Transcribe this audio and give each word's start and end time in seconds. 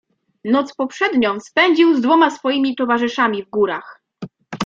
"Noc 0.45 0.75
poprzednią 0.77 1.39
spędził 1.39 1.95
z 1.95 2.01
dwoma 2.01 2.29
swoimi 2.31 2.75
towarzyszami 2.75 3.43
w 3.43 3.49
górach." 3.49 4.01